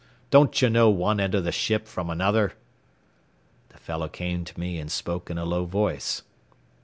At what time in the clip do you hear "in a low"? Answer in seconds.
5.29-5.65